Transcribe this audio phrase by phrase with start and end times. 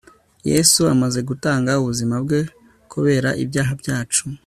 [0.51, 2.39] yesu amaze gutanga ubuzima bwe
[2.93, 4.23] kubera ibyaha byacu